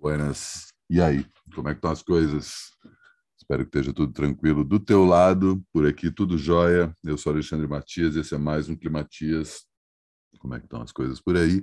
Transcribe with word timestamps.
Buenas. 0.00 0.68
E 0.88 0.98
aí, 0.98 1.26
como 1.54 1.68
é 1.68 1.72
que 1.72 1.78
estão 1.78 1.90
as 1.90 2.02
coisas? 2.02 2.70
Espero 3.38 3.64
que 3.64 3.68
esteja 3.68 3.92
tudo 3.92 4.10
tranquilo 4.14 4.64
do 4.64 4.80
teu 4.80 5.04
lado, 5.04 5.62
por 5.74 5.86
aqui 5.86 6.10
tudo 6.10 6.38
jóia. 6.38 6.96
Eu 7.04 7.18
sou 7.18 7.34
Alexandre 7.34 7.68
Matias, 7.68 8.16
esse 8.16 8.34
é 8.34 8.38
mais 8.38 8.70
um 8.70 8.74
Climatias. 8.74 9.66
Como 10.38 10.54
é 10.54 10.58
que 10.58 10.64
estão 10.64 10.80
as 10.80 10.90
coisas 10.90 11.20
por 11.20 11.36
aí? 11.36 11.62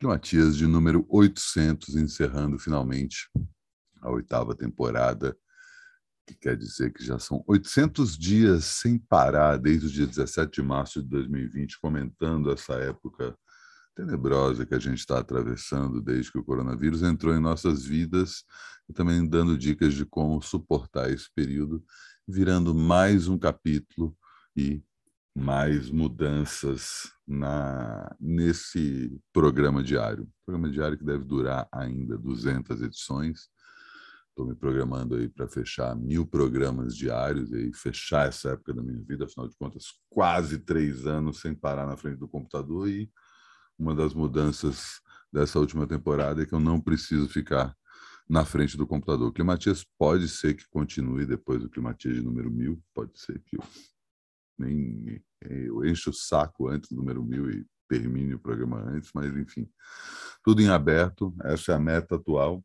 Climatias 0.00 0.56
de 0.56 0.66
número 0.66 1.06
800, 1.08 1.94
encerrando 1.94 2.58
finalmente 2.58 3.30
a 4.02 4.10
oitava 4.10 4.52
temporada, 4.52 5.36
que 6.26 6.34
quer 6.34 6.56
dizer 6.56 6.92
que 6.92 7.04
já 7.04 7.20
são 7.20 7.44
800 7.46 8.18
dias 8.18 8.64
sem 8.64 8.98
parar, 8.98 9.58
desde 9.58 9.86
o 9.86 9.90
dia 9.90 10.08
17 10.08 10.60
de 10.60 10.66
março 10.66 11.00
de 11.00 11.08
2020, 11.08 11.78
comentando 11.78 12.50
essa 12.50 12.74
época 12.74 13.38
tenebrosa 13.96 14.66
que 14.66 14.74
a 14.74 14.78
gente 14.78 14.98
está 14.98 15.18
atravessando 15.18 16.02
desde 16.02 16.30
que 16.30 16.38
o 16.38 16.44
coronavírus 16.44 17.02
entrou 17.02 17.34
em 17.34 17.40
nossas 17.40 17.84
vidas 17.84 18.44
e 18.88 18.92
também 18.92 19.26
dando 19.26 19.56
dicas 19.56 19.94
de 19.94 20.04
como 20.04 20.40
suportar 20.42 21.10
esse 21.10 21.28
período, 21.34 21.82
virando 22.28 22.74
mais 22.74 23.26
um 23.26 23.38
capítulo 23.38 24.14
e 24.54 24.84
mais 25.34 25.90
mudanças 25.90 27.10
na 27.26 28.14
nesse 28.20 29.18
programa 29.32 29.82
diário. 29.82 30.28
Programa 30.44 30.70
diário 30.70 30.98
que 30.98 31.04
deve 31.04 31.24
durar 31.24 31.66
ainda 31.72 32.18
200 32.18 32.82
edições. 32.82 33.48
Estou 34.28 34.46
me 34.46 34.54
programando 34.54 35.14
aí 35.16 35.28
para 35.28 35.48
fechar 35.48 35.96
mil 35.96 36.26
programas 36.26 36.94
diários 36.94 37.50
e 37.52 37.72
fechar 37.72 38.28
essa 38.28 38.50
época 38.50 38.74
da 38.74 38.82
minha 38.82 39.02
vida, 39.02 39.24
afinal 39.24 39.48
de 39.48 39.56
contas, 39.56 39.94
quase 40.10 40.58
três 40.58 41.06
anos 41.06 41.40
sem 41.40 41.54
parar 41.54 41.86
na 41.86 41.96
frente 41.96 42.18
do 42.18 42.28
computador 42.28 42.86
e 42.88 43.10
uma 43.78 43.94
das 43.94 44.14
mudanças 44.14 45.00
dessa 45.32 45.58
última 45.58 45.86
temporada 45.86 46.42
é 46.42 46.46
que 46.46 46.54
eu 46.54 46.60
não 46.60 46.80
preciso 46.80 47.28
ficar 47.28 47.76
na 48.28 48.44
frente 48.44 48.76
do 48.76 48.86
computador. 48.86 49.28
O 49.28 49.32
Climatias 49.32 49.84
pode 49.98 50.28
ser 50.28 50.54
que 50.54 50.68
continue 50.68 51.26
depois 51.26 51.60
do 51.60 51.70
Climatias 51.70 52.16
de 52.16 52.22
número 52.22 52.50
mil, 52.50 52.82
pode 52.94 53.18
ser 53.18 53.40
que 53.44 53.56
eu 53.56 53.62
nem 54.58 55.22
eu 55.42 55.84
encho 55.84 56.10
o 56.10 56.14
saco 56.14 56.68
antes 56.68 56.90
do 56.90 56.96
número 56.96 57.22
mil 57.22 57.50
e 57.50 57.66
termine 57.88 58.34
o 58.34 58.38
programa 58.38 58.80
antes, 58.80 59.10
mas 59.14 59.34
enfim, 59.36 59.68
tudo 60.42 60.60
em 60.60 60.68
aberto. 60.68 61.34
Essa 61.44 61.72
é 61.72 61.74
a 61.74 61.78
meta 61.78 62.16
atual. 62.16 62.64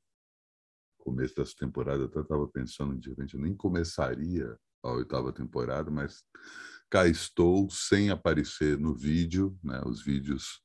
Começo 0.97 1.35
dessa 1.35 1.53
temporada, 1.57 2.03
eu 2.03 2.07
até 2.07 2.21
estava 2.21 2.47
pensando, 2.47 2.97
de 2.97 3.09
repente, 3.09 3.33
eu 3.33 3.41
nem 3.41 3.55
começaria 3.55 4.57
a 4.83 4.91
oitava 4.91 5.33
temporada, 5.33 5.91
mas 5.91 6.23
cá 6.89 7.07
estou 7.07 7.69
sem 7.69 8.09
aparecer 8.09 8.77
no 8.77 8.95
vídeo, 8.95 9.57
né? 9.63 9.81
Os 9.85 10.03
vídeos 10.03 10.61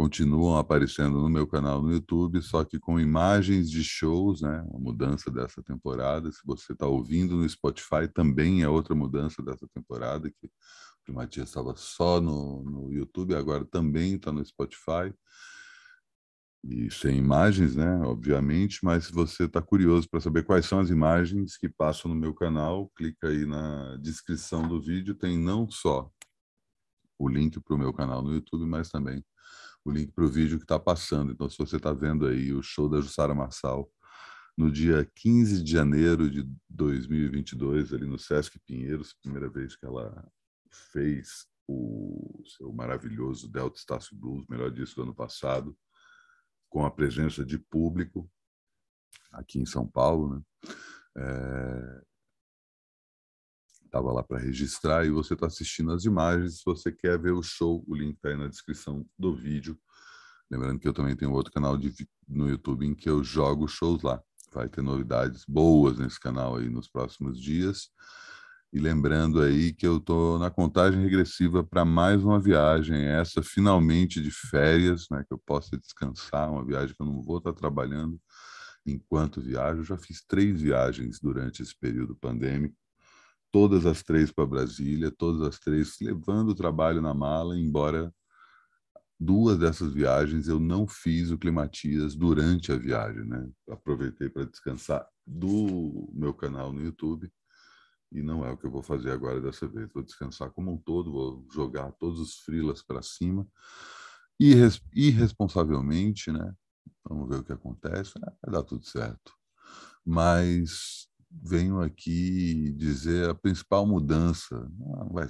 continuam 0.00 0.56
aparecendo 0.56 1.20
no 1.20 1.28
meu 1.28 1.46
canal 1.46 1.82
no 1.82 1.92
YouTube, 1.92 2.40
só 2.40 2.64
que 2.64 2.78
com 2.80 2.98
imagens 2.98 3.70
de 3.70 3.84
shows, 3.84 4.40
né? 4.40 4.66
A 4.74 4.78
mudança 4.78 5.30
dessa 5.30 5.62
temporada. 5.62 6.32
Se 6.32 6.40
você 6.42 6.72
está 6.72 6.86
ouvindo 6.86 7.36
no 7.36 7.46
Spotify, 7.46 8.08
também 8.10 8.62
é 8.62 8.68
outra 8.68 8.94
mudança 8.94 9.42
dessa 9.42 9.68
temporada, 9.74 10.30
que 10.30 10.50
o 11.06 11.12
Matias 11.12 11.48
estava 11.50 11.74
só 11.76 12.18
no, 12.18 12.62
no 12.62 12.90
YouTube, 12.90 13.34
agora 13.34 13.62
também 13.66 14.14
está 14.14 14.32
no 14.32 14.42
Spotify. 14.42 15.12
E 16.64 16.90
sem 16.90 17.18
imagens, 17.18 17.76
né? 17.76 18.00
Obviamente, 18.00 18.78
mas 18.82 19.04
se 19.04 19.12
você 19.12 19.44
está 19.44 19.60
curioso 19.60 20.08
para 20.08 20.20
saber 20.20 20.44
quais 20.44 20.64
são 20.64 20.80
as 20.80 20.88
imagens 20.88 21.58
que 21.58 21.68
passam 21.68 22.10
no 22.10 22.18
meu 22.18 22.32
canal, 22.32 22.90
clica 22.96 23.28
aí 23.28 23.44
na 23.44 23.98
descrição 23.98 24.66
do 24.66 24.80
vídeo, 24.80 25.14
tem 25.14 25.38
não 25.38 25.70
só 25.70 26.10
o 27.18 27.28
link 27.28 27.60
para 27.60 27.76
o 27.76 27.78
meu 27.78 27.92
canal 27.92 28.22
no 28.22 28.32
YouTube, 28.32 28.64
mas 28.64 28.88
também 28.88 29.22
o 29.90 29.92
link 29.92 30.12
para 30.12 30.24
o 30.24 30.28
vídeo 30.28 30.58
que 30.58 30.64
está 30.64 30.78
passando. 30.78 31.32
Então, 31.32 31.48
se 31.48 31.58
você 31.58 31.76
está 31.76 31.92
vendo 31.92 32.26
aí 32.26 32.52
o 32.52 32.62
show 32.62 32.88
da 32.88 33.00
Jussara 33.00 33.34
Marçal 33.34 33.90
no 34.56 34.70
dia 34.70 35.10
15 35.16 35.62
de 35.62 35.72
janeiro 35.72 36.30
de 36.30 36.48
2022, 36.68 37.92
ali 37.92 38.06
no 38.06 38.18
Sesc 38.18 38.58
Pinheiros, 38.60 39.14
primeira 39.14 39.48
vez 39.48 39.76
que 39.76 39.86
ela 39.86 40.26
fez 40.92 41.46
o 41.66 42.42
seu 42.58 42.72
maravilhoso 42.72 43.50
Delta 43.50 43.78
Estácio 43.78 44.16
Blues, 44.16 44.46
melhor 44.48 44.70
disco 44.70 44.96
do 44.96 45.02
ano 45.02 45.14
passado, 45.14 45.76
com 46.68 46.84
a 46.84 46.90
presença 46.90 47.44
de 47.44 47.58
público 47.58 48.30
aqui 49.32 49.60
em 49.60 49.66
São 49.66 49.86
Paulo, 49.86 50.34
né? 50.34 50.42
É, 51.16 52.02
estava 53.90 54.12
lá 54.12 54.22
para 54.22 54.38
registrar 54.38 55.04
e 55.04 55.10
você 55.10 55.34
está 55.34 55.46
assistindo 55.46 55.92
as 55.92 56.04
imagens. 56.04 56.58
Se 56.58 56.62
você 56.64 56.92
quer 56.92 57.18
ver 57.18 57.32
o 57.32 57.42
show, 57.42 57.84
o 57.86 57.94
link 57.94 58.14
está 58.14 58.28
aí 58.28 58.36
na 58.36 58.46
descrição 58.46 59.04
do 59.18 59.34
vídeo. 59.34 59.76
Lembrando 60.50 60.78
que 60.78 60.88
eu 60.88 60.92
também 60.92 61.16
tenho 61.16 61.32
outro 61.32 61.52
canal 61.52 61.76
de, 61.76 61.92
no 62.28 62.48
YouTube 62.48 62.86
em 62.86 62.94
que 62.94 63.10
eu 63.10 63.22
jogo 63.22 63.68
shows 63.68 64.02
lá. 64.02 64.22
Vai 64.52 64.68
ter 64.68 64.82
novidades 64.82 65.44
boas 65.46 65.98
nesse 65.98 66.18
canal 66.18 66.56
aí 66.56 66.68
nos 66.68 66.88
próximos 66.88 67.40
dias. 67.40 67.88
E 68.72 68.78
lembrando 68.78 69.40
aí 69.40 69.72
que 69.72 69.86
eu 69.86 69.96
estou 69.96 70.38
na 70.38 70.50
contagem 70.50 71.02
regressiva 71.02 71.64
para 71.64 71.84
mais 71.84 72.22
uma 72.22 72.38
viagem, 72.38 73.04
essa 73.04 73.42
finalmente 73.42 74.20
de 74.20 74.30
férias, 74.30 75.06
né, 75.10 75.24
que 75.26 75.34
eu 75.34 75.38
possa 75.38 75.76
descansar, 75.76 76.52
uma 76.52 76.64
viagem 76.64 76.94
que 76.94 77.02
eu 77.02 77.06
não 77.06 77.20
vou 77.20 77.38
estar 77.38 77.52
tá 77.52 77.58
trabalhando 77.58 78.20
enquanto 78.86 79.40
viajo. 79.40 79.80
Eu 79.80 79.84
já 79.84 79.98
fiz 79.98 80.24
três 80.24 80.60
viagens 80.60 81.18
durante 81.20 81.62
esse 81.62 81.76
período 81.76 82.14
pandêmico 82.14 82.79
todas 83.50 83.86
as 83.86 84.02
três 84.02 84.30
para 84.30 84.46
Brasília, 84.46 85.10
todas 85.10 85.42
as 85.42 85.58
três 85.58 85.96
levando 86.00 86.50
o 86.50 86.54
trabalho 86.54 87.00
na 87.02 87.14
mala, 87.14 87.58
embora 87.58 88.12
duas 89.18 89.58
dessas 89.58 89.92
viagens 89.92 90.48
eu 90.48 90.58
não 90.58 90.86
fiz 90.86 91.30
o 91.30 91.38
Climatias 91.38 92.14
durante 92.14 92.72
a 92.72 92.76
viagem, 92.76 93.24
né? 93.26 93.48
Aproveitei 93.68 94.30
para 94.30 94.46
descansar 94.46 95.06
do 95.26 96.10
meu 96.12 96.32
canal 96.32 96.72
no 96.72 96.82
YouTube 96.82 97.30
e 98.12 98.22
não 98.22 98.44
é 98.44 98.50
o 98.50 98.56
que 98.56 98.66
eu 98.66 98.70
vou 98.70 98.82
fazer 98.82 99.10
agora 99.10 99.40
dessa 99.40 99.68
vez. 99.68 99.88
Vou 99.92 100.02
descansar 100.02 100.50
como 100.50 100.72
um 100.72 100.78
todo, 100.78 101.12
vou 101.12 101.46
jogar 101.52 101.92
todos 101.92 102.18
os 102.18 102.38
frilas 102.40 102.82
para 102.82 103.02
cima 103.02 103.46
e 104.38 104.54
irresponsavelmente, 104.94 106.32
né? 106.32 106.54
Vamos 107.04 107.28
ver 107.28 107.36
o 107.36 107.44
que 107.44 107.52
acontece. 107.52 108.12
Vai 108.18 108.52
dar 108.52 108.62
tudo 108.62 108.84
certo. 108.86 109.34
Mas 110.04 111.09
venho 111.30 111.80
aqui 111.80 112.72
dizer 112.72 113.28
a 113.28 113.34
principal 113.34 113.86
mudança, 113.86 114.70
não 114.78 115.08
vai 115.10 115.28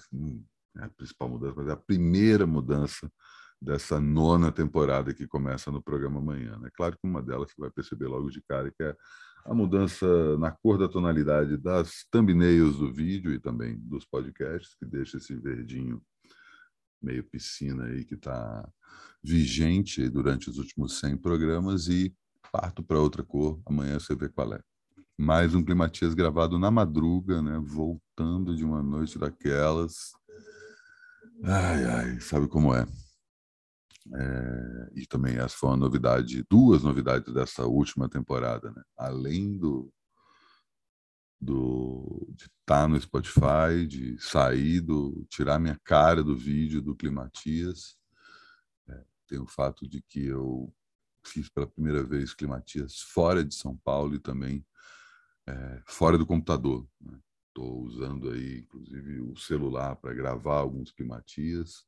é 0.79 0.85
a 0.85 0.89
principal 0.89 1.29
mudança, 1.29 1.55
mas 1.57 1.69
é 1.69 1.73
a 1.73 1.77
primeira 1.77 2.47
mudança 2.47 3.11
dessa 3.61 4.01
nona 4.01 4.51
temporada 4.51 5.13
que 5.13 5.27
começa 5.27 5.71
no 5.71 5.83
programa 5.83 6.19
amanhã. 6.19 6.59
É 6.65 6.71
claro 6.71 6.97
que 6.97 7.07
uma 7.07 7.23
delas 7.23 7.51
você 7.51 7.61
vai 7.61 7.71
perceber 7.71 8.07
logo 8.07 8.31
de 8.31 8.41
cara 8.43 8.71
que 8.71 8.83
é 8.83 8.97
a 9.45 9.55
mudança 9.55 10.39
na 10.39 10.51
cor 10.51 10.79
da 10.79 10.89
tonalidade 10.89 11.57
das 11.57 12.07
thumbnails 12.11 12.77
do 12.79 12.93
vídeo 12.93 13.33
e 13.33 13.41
também 13.41 13.79
dos 13.79 14.05
podcasts, 14.07 14.75
que 14.77 14.87
deixa 14.87 15.19
esse 15.19 15.35
verdinho 15.35 16.01
meio 17.03 17.25
piscina 17.25 17.85
aí 17.85 18.05
que 18.05 18.15
está 18.15 18.67
vigente 19.23 20.09
durante 20.09 20.49
os 20.49 20.59
últimos 20.59 20.99
100 21.01 21.17
programas 21.19 21.89
e 21.89 22.15
parto 22.53 22.83
para 22.83 22.99
outra 22.99 23.23
cor. 23.23 23.61
Amanhã 23.67 23.99
você 23.99 24.15
vê 24.15 24.29
qual 24.29 24.53
é 24.55 24.61
mais 25.21 25.55
um 25.55 25.63
Climatias 25.63 26.15
gravado 26.15 26.59
na 26.59 26.71
madruga, 26.71 27.43
né? 27.43 27.61
Voltando 27.63 28.57
de 28.57 28.65
uma 28.65 28.83
noite 28.83 29.19
daquelas. 29.19 30.13
Ai, 31.45 31.85
ai, 31.85 32.21
sabe 32.21 32.49
como 32.49 32.75
é. 32.75 32.87
é 34.15 34.91
e 34.95 35.07
também 35.07 35.37
essa 35.37 35.55
foi 35.55 35.69
uma 35.69 35.77
novidade, 35.77 36.43
duas 36.49 36.83
novidades 36.83 37.35
dessa 37.35 37.67
última 37.67 38.09
temporada, 38.09 38.71
né? 38.71 38.83
Além 38.97 39.59
do, 39.59 39.93
do 41.39 42.27
de 42.31 42.45
estar 42.45 42.55
tá 42.65 42.89
no 42.89 42.99
Spotify, 42.99 43.87
de 43.87 44.19
sair 44.19 44.81
do 44.81 45.27
tirar 45.29 45.59
minha 45.59 45.79
cara 45.85 46.25
do 46.25 46.35
vídeo 46.35 46.81
do 46.81 46.97
Climatias, 46.97 47.95
é, 48.89 49.05
tem 49.29 49.39
o 49.39 49.47
fato 49.47 49.87
de 49.87 50.01
que 50.01 50.25
eu 50.25 50.73
fiz 51.27 51.51
pela 51.51 51.67
primeira 51.67 52.03
vez 52.03 52.33
Climatias 52.33 53.03
fora 53.03 53.45
de 53.45 53.55
São 53.55 53.77
Paulo 53.77 54.15
e 54.15 54.19
também 54.19 54.65
é, 55.49 55.83
fora 55.87 56.19
do 56.19 56.27
computador. 56.27 56.87
Estou 57.49 57.83
né? 57.83 57.87
usando 57.87 58.31
aí, 58.31 58.61
inclusive, 58.61 59.21
o 59.21 59.37
celular 59.37 59.97
para 59.97 60.15
gravar 60.15 60.59
alguns 60.59 60.91
climatias. 60.91 61.85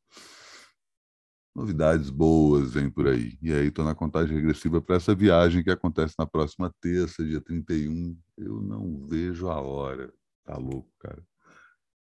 Novidades 1.55 2.09
boas 2.09 2.73
vêm 2.73 2.91
por 2.91 3.07
aí. 3.07 3.39
E 3.43 3.53
aí 3.53 3.67
estou 3.67 3.85
na 3.85 3.95
contagem 3.95 4.35
regressiva 4.35 4.81
para 4.81 4.97
essa 4.97 5.15
viagem 5.15 5.63
que 5.63 5.71
acontece 5.71 6.15
na 6.19 6.27
próxima 6.27 6.75
terça, 6.81 7.25
dia 7.25 7.41
31. 7.41 8.19
Eu 8.39 8.63
não 8.63 9.07
vejo 9.07 9.49
a 9.49 9.61
hora. 9.61 10.13
Tá 10.45 10.57
louco, 10.57 10.91
cara. 10.99 11.23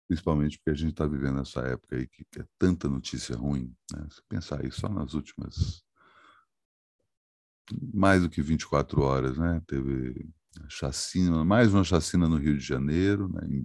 Principalmente 0.06 0.58
porque 0.58 0.70
a 0.70 0.74
gente 0.74 0.92
está 0.92 1.06
vivendo 1.06 1.40
essa 1.40 1.60
época 1.62 1.96
aí 1.96 2.06
que, 2.06 2.24
é 2.38 2.44
tanta 2.58 2.88
notícia 2.88 3.36
ruim. 3.36 3.74
Né? 3.92 4.06
Se 4.10 4.22
pensar 4.28 4.60
aí 4.60 4.70
só 4.70 4.88
nas 4.88 5.14
últimas 5.14 5.82
mais 7.92 8.22
do 8.22 8.30
que 8.30 8.42
24 8.42 9.00
horas, 9.02 9.38
né? 9.38 9.62
Teve 9.66 10.28
chacina, 10.68 11.44
mais 11.44 11.72
uma 11.72 11.84
chacina 11.84 12.28
no 12.28 12.36
Rio 12.36 12.56
de 12.56 12.64
Janeiro, 12.64 13.28
né? 13.28 13.64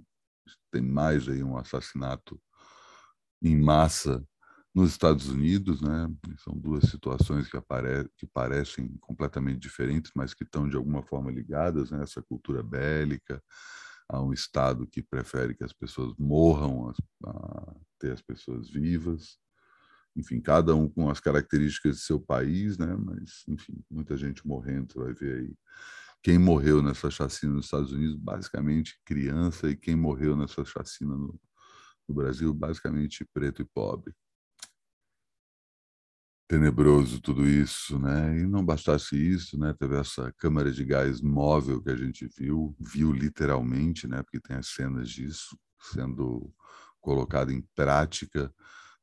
tem 0.70 0.82
mais 0.82 1.28
aí 1.28 1.42
um 1.42 1.56
assassinato 1.56 2.40
em 3.42 3.56
massa 3.56 4.24
nos 4.74 4.90
Estados 4.90 5.28
Unidos, 5.28 5.80
né? 5.80 6.08
São 6.38 6.56
duas 6.56 6.84
situações 6.88 7.48
que, 7.48 7.56
apare 7.56 8.08
que 8.16 8.26
parecem 8.26 8.96
completamente 9.00 9.58
diferentes, 9.58 10.12
mas 10.14 10.34
que 10.34 10.44
estão 10.44 10.68
de 10.68 10.76
alguma 10.76 11.02
forma 11.02 11.30
ligadas, 11.30 11.90
né? 11.90 12.02
Essa 12.02 12.22
cultura 12.22 12.62
bélica, 12.62 13.42
a 14.08 14.22
um 14.22 14.32
Estado 14.32 14.86
que 14.86 15.02
prefere 15.02 15.54
que 15.54 15.64
as 15.64 15.72
pessoas 15.72 16.14
morram 16.18 16.88
a, 17.24 17.30
a 17.30 17.76
ter 17.98 18.12
as 18.12 18.22
pessoas 18.22 18.70
vivas. 18.70 19.38
Enfim, 20.16 20.40
cada 20.40 20.74
um 20.74 20.88
com 20.88 21.10
as 21.10 21.20
características 21.20 21.96
de 21.96 22.02
seu 22.02 22.20
país, 22.20 22.78
né? 22.78 22.96
Mas, 22.96 23.44
enfim, 23.48 23.82
muita 23.90 24.16
gente 24.16 24.46
morrendo, 24.46 24.92
você 24.92 24.98
vai 24.98 25.12
ver 25.12 25.40
aí. 25.40 25.54
Quem 26.28 26.38
morreu 26.38 26.82
nessa 26.82 27.10
chacina 27.10 27.54
nos 27.54 27.64
Estados 27.64 27.90
Unidos, 27.90 28.14
basicamente 28.14 29.00
criança, 29.02 29.70
e 29.70 29.74
quem 29.74 29.96
morreu 29.96 30.36
nessa 30.36 30.62
chacina 30.62 31.16
no, 31.16 31.40
no 32.06 32.14
Brasil, 32.14 32.52
basicamente 32.52 33.24
preto 33.32 33.62
e 33.62 33.64
pobre 33.64 34.14
tenebroso 36.46 37.18
tudo 37.22 37.48
isso, 37.48 37.98
né? 37.98 38.40
E 38.40 38.46
não 38.46 38.62
bastasse 38.62 39.16
isso, 39.16 39.58
né? 39.58 39.72
Teve 39.72 39.96
essa 39.96 40.30
câmara 40.32 40.70
de 40.70 40.84
gás 40.84 41.22
móvel 41.22 41.82
que 41.82 41.88
a 41.88 41.96
gente 41.96 42.28
viu, 42.36 42.76
viu 42.78 43.10
literalmente, 43.10 44.06
né? 44.06 44.22
Porque 44.22 44.38
tem 44.38 44.56
as 44.56 44.68
cenas 44.68 45.08
disso 45.08 45.58
sendo 45.80 46.52
colocado 47.00 47.50
em 47.52 47.62
prática 47.74 48.52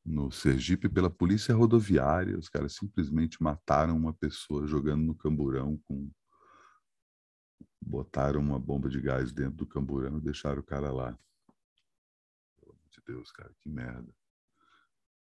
no 0.05 0.29
Sergipe 0.29 0.87
pela 0.87 1.09
polícia 1.09 1.55
rodoviária. 1.55 2.37
Os 2.37 2.49
caras 2.49 2.75
simplesmente 2.75 3.41
mataram 3.41 3.97
uma 3.97 4.13
pessoa 4.13 4.67
jogando 4.67 5.03
no 5.03 5.15
camburão 5.15 5.79
com 5.85 6.07
botaram 7.85 8.39
uma 8.39 8.59
bomba 8.59 8.89
de 8.89 8.99
gás 8.99 9.31
dentro 9.31 9.57
do 9.57 9.67
camburão 9.67 10.17
e 10.17 10.21
deixaram 10.21 10.59
o 10.59 10.63
cara 10.63 10.91
lá. 10.91 11.17
Pelo 12.59 12.73
amor 12.73 12.89
de 12.89 13.01
Deus, 13.05 13.31
cara, 13.31 13.53
que 13.61 13.69
merda. 13.69 14.13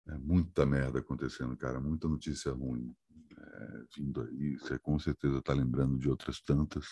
É 0.08 0.18
muita 0.18 0.66
merda 0.66 1.00
acontecendo, 1.00 1.56
cara, 1.56 1.80
muita 1.80 2.08
notícia 2.08 2.52
ruim 2.52 2.96
é, 3.38 3.84
vindo 3.96 4.22
aí. 4.22 4.58
Você 4.58 4.80
com 4.80 4.98
certeza 4.98 5.38
está 5.38 5.54
lembrando 5.54 6.00
de 6.00 6.10
outras 6.10 6.42
tantas. 6.42 6.86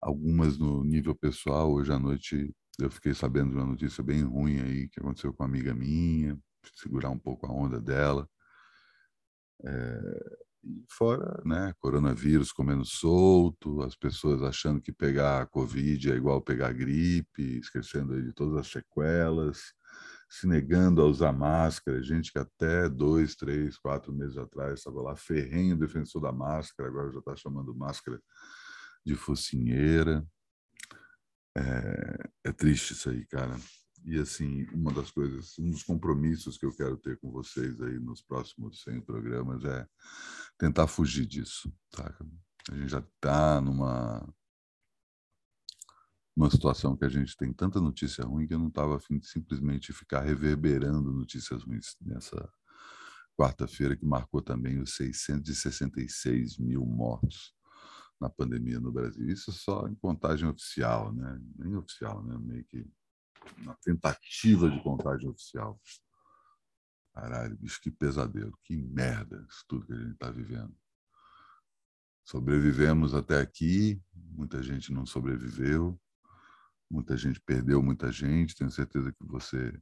Algumas 0.00 0.58
no 0.58 0.82
nível 0.82 1.14
pessoal. 1.14 1.72
Hoje 1.72 1.92
à 1.92 1.98
noite 1.98 2.52
eu 2.80 2.90
fiquei 2.90 3.14
sabendo 3.14 3.50
de 3.50 3.56
uma 3.56 3.66
notícia 3.66 4.02
bem 4.02 4.22
ruim 4.22 4.60
aí 4.60 4.88
que 4.88 5.00
aconteceu 5.00 5.32
com 5.32 5.44
uma 5.44 5.48
amiga 5.48 5.72
minha. 5.72 6.36
Segurar 6.74 7.10
um 7.10 7.18
pouco 7.18 7.46
a 7.46 7.52
onda 7.52 7.80
dela. 7.80 8.28
É, 9.64 10.38
e 10.64 10.84
fora, 10.90 11.42
né, 11.44 11.74
coronavírus 11.78 12.52
comendo 12.52 12.84
solto, 12.84 13.82
as 13.82 13.94
pessoas 13.94 14.42
achando 14.42 14.80
que 14.80 14.92
pegar 14.92 15.42
a 15.42 15.46
Covid 15.46 16.12
é 16.12 16.16
igual 16.16 16.40
pegar 16.40 16.72
gripe, 16.72 17.58
esquecendo 17.58 18.20
de 18.22 18.32
todas 18.32 18.58
as 18.58 18.68
sequelas 18.68 19.74
se 20.28 20.48
negando 20.48 21.00
a 21.00 21.04
usar 21.04 21.32
máscara, 21.32 22.02
gente 22.02 22.32
que 22.32 22.38
até 22.38 22.88
dois, 22.88 23.36
três, 23.36 23.78
quatro 23.78 24.12
meses 24.12 24.36
atrás 24.36 24.80
estava 24.80 25.00
lá 25.00 25.14
ferrenho 25.14 25.76
defensor 25.76 26.20
da 26.20 26.32
máscara, 26.32 26.88
agora 26.88 27.12
já 27.12 27.20
está 27.20 27.36
chamando 27.36 27.72
máscara 27.72 28.20
de 29.04 29.14
focinheira. 29.14 30.26
É, 31.56 32.28
é, 32.48 32.52
triste 32.52 32.94
isso 32.94 33.10
aí, 33.10 33.24
cara. 33.26 33.56
E 34.04 34.18
assim, 34.18 34.64
uma 34.72 34.92
das 34.92 35.10
coisas, 35.10 35.58
um 35.58 35.70
dos 35.70 35.82
compromissos 35.82 36.58
que 36.58 36.66
eu 36.66 36.74
quero 36.76 36.96
ter 36.98 37.18
com 37.18 37.30
vocês 37.30 37.80
aí 37.80 37.98
nos 37.98 38.20
próximos 38.20 38.82
100 38.82 39.00
programas 39.00 39.64
é 39.64 39.86
tentar 40.58 40.86
fugir 40.86 41.24
disso, 41.24 41.72
tá? 41.90 42.14
A 42.70 42.74
gente 42.76 42.90
já 42.90 42.98
está 42.98 43.60
numa 43.60 44.26
numa 46.36 46.50
situação 46.50 46.96
que 46.96 47.04
a 47.04 47.08
gente 47.08 47.36
tem 47.36 47.52
tanta 47.52 47.80
notícia 47.80 48.24
ruim 48.24 48.46
que 48.46 48.54
eu 48.54 48.58
não 48.58 48.68
estava 48.68 48.96
afim 48.96 49.18
de 49.18 49.26
simplesmente 49.26 49.92
ficar 49.92 50.20
reverberando 50.20 51.12
notícias 51.12 51.62
ruins 51.62 51.96
nessa 52.00 52.52
quarta-feira, 53.38 53.96
que 53.96 54.04
marcou 54.04 54.42
também 54.42 54.80
os 54.80 54.96
666 54.96 56.58
mil 56.58 56.84
mortos 56.84 57.54
na 58.20 58.28
pandemia 58.28 58.80
no 58.80 58.92
Brasil. 58.92 59.28
Isso 59.28 59.52
só 59.52 59.86
em 59.86 59.94
contagem 59.94 60.48
oficial, 60.48 61.12
né? 61.12 61.40
Nem 61.56 61.76
oficial, 61.76 62.22
né? 62.24 62.36
Meio 62.38 62.64
que 62.64 62.84
uma 63.58 63.76
tentativa 63.82 64.70
de 64.70 64.82
contagem 64.82 65.28
oficial. 65.28 65.80
Caralho, 67.12 67.56
bicho, 67.56 67.80
que 67.80 67.90
pesadelo, 67.90 68.58
que 68.64 68.76
merda 68.76 69.44
isso 69.48 69.64
tudo 69.68 69.86
que 69.86 69.92
a 69.92 69.98
gente 69.98 70.12
está 70.12 70.30
vivendo. 70.30 70.74
Sobrevivemos 72.24 73.14
até 73.14 73.40
aqui, 73.40 74.02
muita 74.14 74.62
gente 74.62 74.92
não 74.92 75.06
sobreviveu, 75.06 76.00
Muita 76.90 77.16
gente 77.16 77.40
perdeu 77.40 77.82
muita 77.82 78.12
gente. 78.12 78.54
Tenho 78.54 78.70
certeza 78.70 79.12
que 79.12 79.24
você 79.26 79.72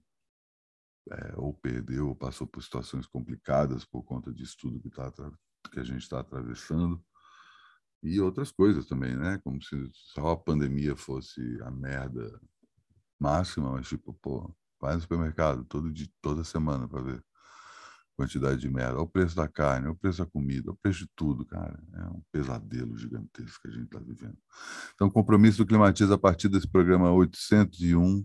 é, 1.10 1.34
ou 1.36 1.52
perdeu 1.52 2.08
ou 2.08 2.16
passou 2.16 2.46
por 2.46 2.62
situações 2.62 3.06
complicadas 3.06 3.84
por 3.84 4.02
conta 4.02 4.32
disso 4.32 4.56
tudo 4.58 4.80
que, 4.80 4.88
tá, 4.88 5.12
que 5.70 5.80
a 5.80 5.84
gente 5.84 6.02
está 6.02 6.20
atravessando. 6.20 7.04
E 8.02 8.20
outras 8.20 8.50
coisas 8.50 8.86
também, 8.86 9.14
né? 9.14 9.38
Como 9.44 9.62
se 9.62 9.90
só 9.92 10.30
a 10.30 10.36
pandemia 10.36 10.96
fosse 10.96 11.40
a 11.62 11.70
merda 11.70 12.40
máxima, 13.22 13.72
mas 13.72 13.88
tipo, 13.88 14.12
pô, 14.14 14.52
vai 14.80 14.94
no 14.94 15.00
supermercado 15.00 15.64
todo 15.64 15.92
dia, 15.92 16.08
toda 16.20 16.44
semana 16.44 16.88
para 16.88 17.00
ver 17.00 17.24
quantidade 18.16 18.60
de 18.60 18.68
merda. 18.68 19.00
O 19.00 19.08
preço 19.08 19.34
da 19.34 19.48
carne, 19.48 19.88
o 19.88 19.96
preço 19.96 20.18
da 20.18 20.30
comida, 20.30 20.70
o 20.70 20.76
preço 20.76 21.00
de 21.00 21.10
tudo, 21.16 21.44
cara. 21.46 21.78
É 21.94 22.04
um 22.06 22.22
pesadelo 22.30 22.96
gigantesco 22.96 23.62
que 23.62 23.68
a 23.68 23.72
gente 23.72 23.84
está 23.84 23.98
vivendo. 23.98 24.36
Então, 24.94 25.08
o 25.08 25.10
compromisso 25.12 25.58
do 25.58 25.66
Climatiza 25.66 26.14
a 26.14 26.18
partir 26.18 26.48
desse 26.48 26.68
programa 26.68 27.10
801 27.10 28.24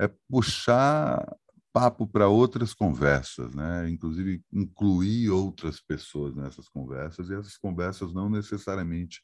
é 0.00 0.08
puxar 0.28 1.24
papo 1.72 2.06
para 2.06 2.26
outras 2.26 2.72
conversas, 2.72 3.54
né? 3.54 3.88
Inclusive 3.90 4.42
incluir 4.52 5.28
outras 5.28 5.80
pessoas 5.80 6.34
nessas 6.34 6.68
conversas 6.68 7.28
e 7.28 7.34
essas 7.34 7.58
conversas 7.58 8.14
não 8.14 8.30
necessariamente 8.30 9.22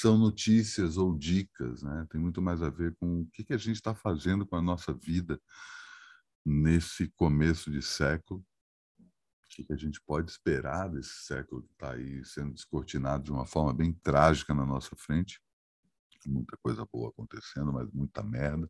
são 0.00 0.18
notícias 0.18 0.96
ou 0.96 1.16
dicas, 1.16 1.82
né? 1.82 2.06
Tem 2.10 2.20
muito 2.20 2.42
mais 2.42 2.62
a 2.62 2.70
ver 2.70 2.94
com 2.96 3.22
o 3.22 3.26
que, 3.32 3.44
que 3.44 3.52
a 3.52 3.58
gente 3.58 3.76
está 3.76 3.94
fazendo 3.94 4.46
com 4.46 4.56
a 4.56 4.62
nossa 4.62 4.92
vida 4.92 5.40
nesse 6.44 7.08
começo 7.16 7.70
de 7.70 7.82
século 7.82 8.44
o 9.62 9.66
que 9.66 9.72
a 9.72 9.76
gente 9.76 10.00
pode 10.02 10.30
esperar 10.30 10.88
desse 10.88 11.24
século 11.24 11.62
que 11.62 11.72
está 11.72 11.92
aí 11.92 12.24
sendo 12.24 12.52
descortinado 12.52 13.24
de 13.24 13.32
uma 13.32 13.46
forma 13.46 13.72
bem 13.72 13.92
trágica 13.92 14.52
na 14.52 14.66
nossa 14.66 14.94
frente. 14.96 15.40
Muita 16.26 16.56
coisa 16.58 16.84
boa 16.92 17.10
acontecendo, 17.10 17.72
mas 17.72 17.88
muita 17.92 18.22
merda. 18.22 18.68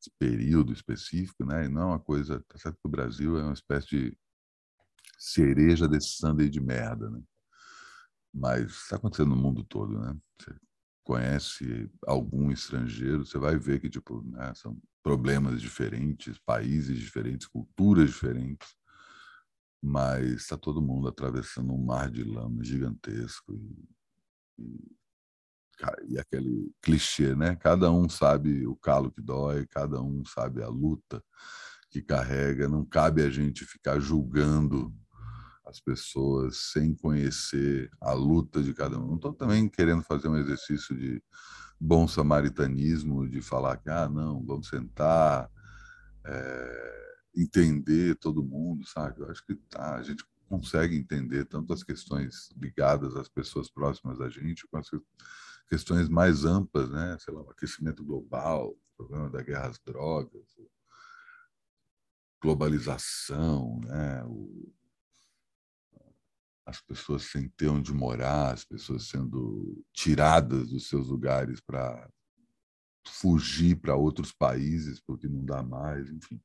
Esse 0.00 0.10
período 0.18 0.72
específico, 0.72 1.44
né? 1.44 1.64
E 1.64 1.68
não 1.68 1.88
uma 1.88 1.98
coisa. 1.98 2.42
Tá 2.48 2.56
certo 2.56 2.76
que 2.76 2.86
o 2.86 2.90
Brasil 2.90 3.36
é 3.38 3.42
uma 3.42 3.52
espécie 3.52 3.88
de 3.88 4.18
cereja 5.18 5.88
desse 5.88 6.16
sundae 6.16 6.48
de 6.48 6.60
merda, 6.60 7.10
né? 7.10 7.20
Mas 8.36 8.72
está 8.72 8.96
acontecendo 8.96 9.30
no 9.30 9.36
mundo 9.36 9.64
todo, 9.64 9.98
né? 9.98 10.16
Você 10.38 10.54
conhece 11.04 11.90
algum 12.06 12.50
estrangeiro, 12.50 13.24
você 13.24 13.38
vai 13.38 13.56
ver 13.56 13.80
que 13.80 13.88
tipo, 13.88 14.22
né, 14.22 14.52
são 14.54 14.76
problemas 15.02 15.62
diferentes, 15.62 16.38
países 16.38 16.98
diferentes, 16.98 17.46
culturas 17.46 18.08
diferentes 18.08 18.76
mas 19.86 20.42
está 20.42 20.56
todo 20.56 20.82
mundo 20.82 21.08
atravessando 21.08 21.72
um 21.72 21.82
mar 21.82 22.10
de 22.10 22.24
lama 22.24 22.64
gigantesco 22.64 23.54
e, 23.54 23.88
e, 24.58 26.14
e, 26.14 26.18
aquele 26.18 26.72
clichê, 26.82 27.34
né? 27.36 27.54
Cada 27.56 27.90
um 27.90 28.08
sabe 28.08 28.66
o 28.66 28.74
calo 28.74 29.12
que 29.12 29.20
dói, 29.20 29.66
cada 29.66 30.02
um 30.02 30.24
sabe 30.24 30.62
a 30.62 30.68
luta 30.68 31.22
que 31.90 32.02
carrega. 32.02 32.68
Não 32.68 32.84
cabe 32.84 33.22
a 33.22 33.30
gente 33.30 33.64
ficar 33.64 34.00
julgando 34.00 34.92
as 35.66 35.80
pessoas 35.80 36.72
sem 36.72 36.94
conhecer 36.94 37.90
a 38.00 38.12
luta 38.12 38.62
de 38.62 38.72
cada 38.72 38.98
um. 38.98 39.06
Não 39.06 39.16
estou 39.16 39.32
também 39.32 39.68
querendo 39.68 40.02
fazer 40.02 40.28
um 40.28 40.36
exercício 40.36 40.96
de 40.96 41.22
bom 41.78 42.06
samaritanismo, 42.08 43.28
de 43.28 43.42
falar 43.42 43.76
que 43.76 43.90
ah 43.90 44.08
não, 44.08 44.44
vamos 44.44 44.68
sentar. 44.68 45.50
É 46.24 46.96
entender 47.36 48.16
todo 48.16 48.42
mundo, 48.42 48.86
sabe? 48.88 49.20
Eu 49.20 49.30
acho 49.30 49.44
que 49.44 49.54
tá, 49.54 49.96
a 49.96 50.02
gente 50.02 50.24
consegue 50.48 50.96
entender 50.96 51.44
tanto 51.44 51.72
as 51.72 51.82
questões 51.82 52.50
ligadas 52.56 53.14
às 53.14 53.28
pessoas 53.28 53.68
próximas 53.68 54.18
da 54.18 54.28
gente, 54.30 54.66
quanto 54.68 54.96
as 54.96 55.68
questões 55.68 56.08
mais 56.08 56.44
amplas, 56.44 56.88
né? 56.90 57.16
Sei 57.20 57.34
lá, 57.34 57.42
o 57.42 57.50
aquecimento 57.50 58.02
global, 58.02 58.70
o 58.70 58.96
problema 58.96 59.28
da 59.28 59.42
guerra 59.42 59.68
às 59.68 59.78
drogas, 59.78 60.46
globalização, 62.40 63.80
né? 63.84 64.24
O, 64.24 64.72
as 66.66 66.80
pessoas 66.80 67.22
sem 67.30 67.48
ter 67.50 67.68
onde 67.68 67.92
morar, 67.92 68.52
as 68.52 68.64
pessoas 68.64 69.08
sendo 69.08 69.82
tiradas 69.92 70.68
dos 70.68 70.88
seus 70.88 71.08
lugares 71.08 71.60
para 71.60 72.10
fugir 73.06 73.76
para 73.76 73.94
outros 73.94 74.32
países 74.32 75.00
porque 75.00 75.28
não 75.28 75.44
dá 75.44 75.62
mais, 75.62 76.10
enfim 76.10 76.40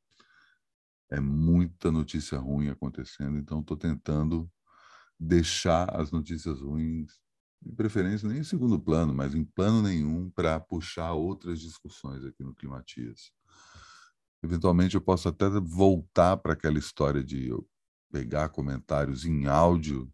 é 1.12 1.20
muita 1.20 1.92
notícia 1.92 2.38
ruim 2.40 2.70
acontecendo, 2.70 3.38
então 3.38 3.60
estou 3.60 3.76
tentando 3.76 4.50
deixar 5.20 5.94
as 5.96 6.10
notícias 6.10 6.62
ruins, 6.62 7.20
de 7.62 7.76
preferência 7.76 8.28
nem 8.28 8.40
em 8.40 8.44
segundo 8.44 8.80
plano, 8.80 9.14
mas 9.14 9.36
em 9.36 9.44
plano 9.44 9.84
nenhum, 9.84 10.32
para 10.32 10.60
puxar 10.60 11.12
outras 11.12 11.60
discussões 11.60 12.26
aqui 12.26 12.44
no 12.44 12.56
Climatias. 12.56 13.32
Eventualmente 14.42 14.96
eu 14.96 15.02
posso 15.02 15.28
até 15.28 15.48
voltar 15.50 16.38
para 16.38 16.54
aquela 16.54 16.80
história 16.80 17.24
de 17.24 17.50
eu 17.50 17.68
pegar 18.12 18.50
comentários 18.50 19.26
em 19.26 19.48
áudio 19.48 20.12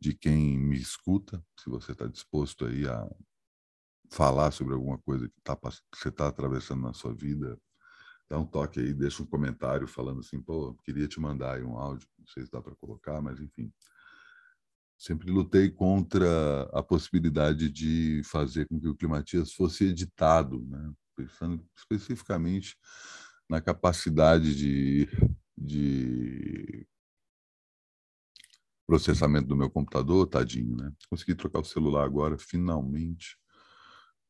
de 0.00 0.14
quem 0.14 0.58
me 0.58 0.76
escuta, 0.76 1.44
se 1.58 1.70
você 1.70 1.92
está 1.92 2.06
disposto 2.06 2.66
aí 2.66 2.86
a 2.88 3.08
falar 4.10 4.50
sobre 4.50 4.74
alguma 4.74 4.98
coisa 4.98 5.28
que, 5.28 5.40
tá, 5.42 5.56
que 5.56 5.98
você 5.98 6.08
está 6.08 6.26
atravessando 6.26 6.82
na 6.82 6.92
sua 6.92 7.14
vida, 7.14 7.58
dá 8.28 8.38
um 8.38 8.46
toque 8.46 8.80
aí, 8.80 8.92
deixa 8.92 9.22
um 9.22 9.26
comentário 9.26 9.86
falando 9.86 10.20
assim, 10.20 10.40
pô, 10.40 10.74
queria 10.84 11.06
te 11.06 11.20
mandar 11.20 11.56
aí 11.56 11.62
um 11.62 11.78
áudio, 11.78 12.08
não 12.18 12.26
sei 12.26 12.44
se 12.44 12.50
dá 12.50 12.60
para 12.60 12.74
colocar, 12.76 13.22
mas 13.22 13.40
enfim. 13.40 13.72
Sempre 14.98 15.30
lutei 15.30 15.70
contra 15.70 16.62
a 16.72 16.82
possibilidade 16.82 17.68
de 17.70 18.22
fazer 18.24 18.66
com 18.68 18.78
que 18.78 18.88
o 18.88 18.94
Climatias 18.94 19.52
fosse 19.52 19.86
editado, 19.86 20.64
né? 20.68 20.92
pensando 21.16 21.64
especificamente 21.76 22.76
na 23.48 23.60
capacidade 23.60 24.54
de, 24.56 25.08
de 25.56 26.41
processamento 28.92 29.48
do 29.48 29.56
meu 29.56 29.70
computador, 29.70 30.26
tadinho, 30.26 30.76
né? 30.76 30.92
Consegui 31.08 31.34
trocar 31.34 31.60
o 31.60 31.64
celular 31.64 32.04
agora, 32.04 32.36
finalmente, 32.36 33.38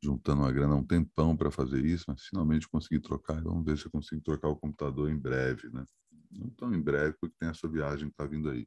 juntando 0.00 0.42
uma 0.42 0.52
grana 0.52 0.76
um 0.76 0.84
tempão 0.84 1.36
para 1.36 1.50
fazer 1.50 1.84
isso, 1.84 2.04
mas 2.06 2.22
finalmente 2.22 2.68
consegui 2.68 3.00
trocar. 3.00 3.42
Vamos 3.42 3.64
ver 3.64 3.76
se 3.76 3.86
eu 3.86 3.90
consigo 3.90 4.22
trocar 4.22 4.50
o 4.50 4.56
computador 4.56 5.10
em 5.10 5.18
breve, 5.18 5.68
né? 5.72 5.84
Não 6.30 6.48
tão 6.50 6.72
em 6.72 6.80
breve, 6.80 7.16
porque 7.20 7.34
tem 7.40 7.48
essa 7.48 7.66
viagem 7.66 8.06
que 8.06 8.14
está 8.14 8.24
vindo 8.24 8.48
aí. 8.50 8.64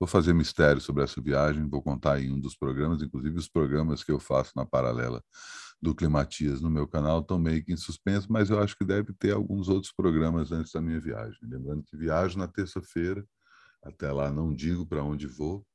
Vou 0.00 0.08
fazer 0.08 0.32
mistério 0.32 0.80
sobre 0.80 1.04
essa 1.04 1.20
viagem, 1.22 1.68
vou 1.68 1.80
contar 1.80 2.20
em 2.20 2.32
um 2.32 2.40
dos 2.40 2.56
programas, 2.56 3.00
inclusive 3.00 3.38
os 3.38 3.48
programas 3.48 4.02
que 4.02 4.10
eu 4.10 4.18
faço 4.18 4.50
na 4.56 4.66
paralela 4.66 5.22
do 5.80 5.94
Climatias 5.94 6.60
no 6.60 6.68
meu 6.68 6.88
canal 6.88 7.20
estão 7.20 7.38
meio 7.38 7.64
que 7.64 7.72
em 7.72 7.76
suspenso, 7.76 8.26
mas 8.32 8.50
eu 8.50 8.58
acho 8.58 8.76
que 8.76 8.84
deve 8.84 9.12
ter 9.12 9.32
alguns 9.32 9.68
outros 9.68 9.92
programas 9.92 10.50
antes 10.50 10.72
da 10.72 10.80
minha 10.80 11.00
viagem. 11.00 11.38
Lembrando 11.42 11.84
que 11.84 11.96
viajo 11.96 12.36
na 12.36 12.48
terça-feira, 12.48 13.24
até 13.82 14.10
lá 14.12 14.30
não 14.30 14.54
digo 14.54 14.86
para 14.86 15.02
onde 15.02 15.26
vou. 15.26 15.66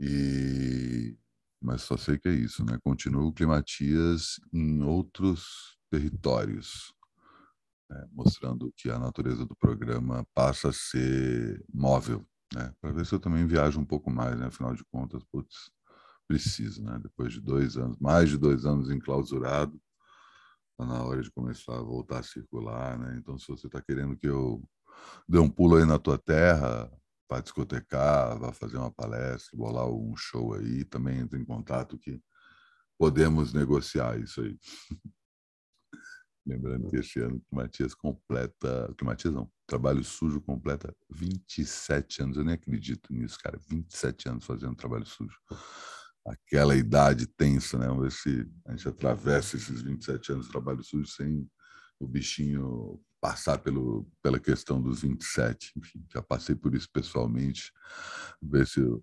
E 0.00 1.16
mas 1.62 1.82
só 1.82 1.96
sei 1.96 2.18
que 2.18 2.28
é 2.28 2.32
isso, 2.32 2.64
né? 2.64 2.76
Continuo 2.82 3.32
Climatias 3.32 4.40
em 4.52 4.82
outros 4.82 5.78
territórios, 5.88 6.92
né? 7.88 8.04
mostrando 8.10 8.72
que 8.76 8.90
a 8.90 8.98
natureza 8.98 9.46
do 9.46 9.54
programa 9.54 10.26
passa 10.34 10.70
a 10.70 10.72
ser 10.72 11.64
móvel, 11.72 12.26
né? 12.52 12.74
Para 12.80 12.92
ver 12.92 13.06
se 13.06 13.14
eu 13.14 13.20
também 13.20 13.46
viajo 13.46 13.78
um 13.78 13.84
pouco 13.84 14.10
mais, 14.10 14.36
né? 14.36 14.46
Afinal 14.46 14.74
de 14.74 14.84
contas, 14.86 15.22
putz, 15.30 15.70
preciso, 16.26 16.82
né? 16.82 16.98
Depois 17.00 17.32
de 17.32 17.40
dois 17.40 17.76
anos, 17.76 17.96
mais 18.00 18.28
de 18.28 18.36
dois 18.36 18.66
anos 18.66 18.90
enclausurado, 18.90 19.80
está 20.72 20.84
na 20.84 21.04
hora 21.04 21.22
de 21.22 21.30
começar 21.30 21.78
a 21.78 21.82
voltar 21.82 22.18
a 22.18 22.22
circular, 22.24 22.98
né? 22.98 23.16
Então, 23.18 23.38
se 23.38 23.46
você 23.46 23.68
está 23.68 23.80
querendo 23.80 24.16
que 24.16 24.26
eu 24.26 24.60
dê 25.28 25.38
um 25.38 25.48
pulo 25.48 25.76
aí 25.76 25.84
na 25.84 25.98
tua 25.98 26.18
terra, 26.18 26.90
para 27.32 27.40
discotecar, 27.40 28.38
vá 28.38 28.52
fazer 28.52 28.76
uma 28.76 28.90
palestra, 28.90 29.56
bolar 29.56 29.88
um 29.88 30.14
show 30.16 30.52
aí, 30.54 30.84
também 30.84 31.20
entre 31.20 31.40
em 31.40 31.44
contato 31.44 31.98
que 31.98 32.20
podemos 32.98 33.54
negociar 33.54 34.20
isso 34.20 34.42
aí. 34.42 34.58
Lembrando 36.44 36.90
que 36.90 36.96
este 36.96 37.20
ano 37.20 37.40
o 37.50 37.56
Matias 37.56 37.94
completa, 37.94 38.92
que 38.98 39.04
Matias 39.04 39.32
não, 39.32 39.50
Trabalho 39.66 40.04
Sujo 40.04 40.40
completa 40.40 40.94
27 41.08 42.22
anos. 42.22 42.36
Eu 42.36 42.44
nem 42.44 42.54
acredito 42.54 43.12
nisso, 43.12 43.38
cara. 43.38 43.58
27 43.70 44.28
anos 44.28 44.44
fazendo 44.44 44.74
trabalho 44.74 45.06
sujo. 45.06 45.38
Aquela 46.26 46.76
idade 46.76 47.26
tensa, 47.26 47.78
né? 47.78 47.86
Vamos 47.86 48.02
ver 48.02 48.12
se 48.12 48.50
a 48.66 48.72
gente 48.72 48.88
atravessa 48.88 49.56
esses 49.56 49.82
27 49.82 50.32
anos 50.32 50.46
de 50.46 50.52
trabalho 50.52 50.82
sujo 50.82 51.06
sem 51.06 51.48
o 51.98 52.06
bichinho 52.06 53.00
passar 53.22 53.58
pelo, 53.58 54.04
pela 54.20 54.40
questão 54.40 54.82
dos 54.82 55.02
27. 55.02 55.72
Enfim, 55.76 56.04
já 56.12 56.20
passei 56.20 56.56
por 56.56 56.74
isso 56.74 56.88
pessoalmente. 56.92 57.72
Ver 58.42 58.66
se 58.66 58.80
eu, 58.80 59.02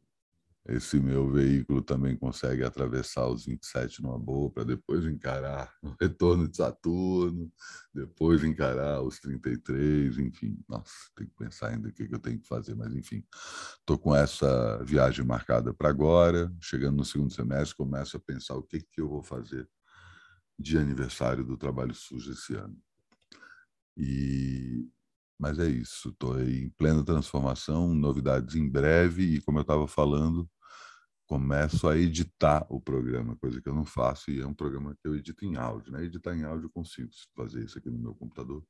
esse 0.67 0.99
meu 0.99 1.31
veículo 1.31 1.81
também 1.81 2.17
consegue 2.17 2.65
atravessar 2.65 3.29
os 3.29 3.45
27 3.45 4.03
numa 4.03 4.19
boa, 4.19 4.51
para 4.51 4.65
depois 4.65 5.05
encarar 5.05 5.73
o 5.81 5.95
retorno 5.97 6.49
de 6.49 6.57
Saturno, 6.57 7.49
depois 7.93 8.43
encarar 8.43 9.01
os 9.01 9.21
33, 9.21 10.17
enfim. 10.17 10.59
Nossa, 10.67 10.93
tem 11.15 11.25
que 11.25 11.33
pensar 11.35 11.69
ainda 11.69 11.88
o 11.88 11.93
que, 11.93 12.03
eu 12.11 12.19
tenho 12.19 12.41
que 12.41 12.47
fazer, 12.47 12.75
mas 12.75 12.93
enfim. 12.93 13.23
Estou 13.79 13.97
com 13.97 14.13
essa 14.13 14.83
viagem 14.83 15.25
marcada 15.25 15.73
para 15.73 15.88
agora. 15.88 16.53
Chegando 16.59 16.97
no 16.97 17.05
segundo 17.05 17.33
semestre, 17.33 17.77
começo 17.77 18.17
a 18.17 18.19
pensar 18.19 18.55
o 18.55 18.63
que, 18.63 18.81
que 18.81 18.99
eu 18.99 19.07
vou 19.07 19.23
fazer 19.23 19.65
de 20.59 20.77
aniversário 20.77 21.45
do 21.45 21.55
Trabalho 21.55 21.95
Sujo 21.95 22.33
esse 22.33 22.53
ano. 22.53 22.77
E 23.99 24.89
mas 25.39 25.57
é 25.57 25.67
isso, 25.69 26.09
estou 26.09 26.41
em 26.41 26.69
plena 26.71 27.03
transformação, 27.03 27.95
novidades 27.95 28.55
em 28.55 28.69
breve 28.69 29.35
e 29.35 29.41
como 29.41 29.59
eu 29.59 29.61
estava 29.61 29.87
falando, 29.87 30.49
começo 31.25 31.87
a 31.87 31.97
editar 31.97 32.65
o 32.69 32.81
programa, 32.81 33.37
coisa 33.37 33.61
que 33.61 33.69
eu 33.69 33.73
não 33.73 33.85
faço 33.85 34.31
e 34.31 34.41
é 34.41 34.45
um 34.45 34.53
programa 34.53 34.95
que 34.95 35.07
eu 35.07 35.15
edito 35.15 35.45
em 35.45 35.55
áudio, 35.55 35.93
né? 35.93 36.03
Editar 36.03 36.35
em 36.35 36.43
áudio 36.43 36.65
eu 36.65 36.71
consigo 36.71 37.09
fazer 37.37 37.63
isso 37.63 37.77
aqui 37.77 37.89
no 37.89 37.99
meu 37.99 38.13
computador. 38.15 38.65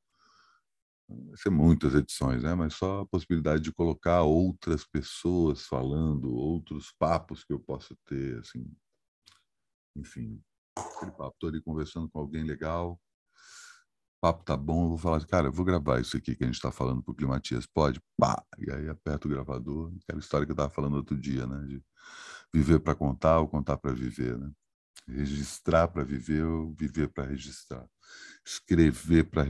Vai 1.07 1.38
ser 1.38 1.50
muitas 1.50 1.95
edições, 1.95 2.43
né? 2.43 2.53
Mas 2.53 2.75
só 2.75 3.01
a 3.01 3.05
possibilidade 3.07 3.63
de 3.63 3.71
colocar 3.71 4.21
outras 4.21 4.86
pessoas 4.86 5.65
falando, 5.65 6.36
outros 6.36 6.93
papos 7.00 7.43
que 7.43 7.51
eu 7.51 7.59
possa 7.59 7.95
ter, 8.05 8.38
assim, 8.39 8.71
enfim, 9.95 10.39
aquele 10.77 11.12
papo, 11.12 11.33
estou 11.33 11.50
ali 11.50 11.62
conversando 11.63 12.07
com 12.09 12.19
alguém 12.19 12.43
legal, 12.43 13.00
papo 14.22 14.44
tá 14.44 14.56
bom, 14.58 14.84
eu 14.86 14.90
vou 14.90 14.98
falar, 14.98 15.26
cara, 15.26 15.48
eu 15.48 15.52
vou 15.52 15.66
gravar 15.66 16.00
isso 16.02 16.18
aqui 16.18 16.36
que 16.36 16.44
a 16.44 16.48
gente 16.48 16.56
está 16.56 16.72
falando 16.72 17.02
pro 17.02 17.14
Climatias, 17.14 17.66
pode? 17.66 18.02
Pá! 18.18 18.44
E 18.58 18.72
aí 18.72 18.90
aperto 18.90 19.28
o 19.28 19.32
gravador, 19.32 19.94
aquela 20.04 20.20
história 20.20 20.46
que 20.46 20.52
eu 20.52 20.54
estava 20.54 20.70
falando 20.70 20.96
outro 20.96 21.18
dia, 21.18 21.48
né? 21.48 21.66
De 21.66 21.84
viver 22.54 22.80
para 22.80 22.96
contar 22.96 23.40
ou 23.40 23.48
contar 23.48 23.78
para 23.78 23.94
viver, 23.94 24.38
né? 24.38 24.52
Registrar 25.08 25.88
para 25.88 26.04
viver 26.04 26.44
ou 26.46 26.74
viver 26.74 27.08
para 27.10 27.26
registrar. 27.26 27.88
Escrever 28.46 29.30
para 29.30 29.44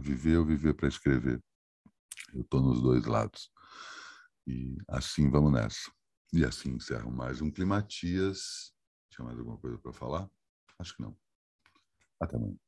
viver 0.00 0.38
ou 0.38 0.46
viver 0.46 0.74
para 0.74 0.88
escrever. 0.88 1.42
Eu 2.34 2.40
estou 2.42 2.62
nos 2.62 2.80
dois 2.82 3.04
lados. 3.04 3.50
E 4.46 4.76
assim 4.88 5.30
vamos 5.30 5.52
nessa. 5.52 5.90
E 6.32 6.44
assim 6.44 6.70
encerro 6.70 7.10
mais 7.10 7.40
um 7.40 7.50
Climatias. 7.50 8.72
Tinha 9.10 9.24
mais 9.24 9.38
alguma 9.38 9.58
coisa 9.58 9.78
para 9.78 9.92
falar? 9.92 10.28
Acho 10.78 10.96
que 10.96 11.02
não. 11.02 11.16
Até 12.20 12.36
amanhã. 12.36 12.66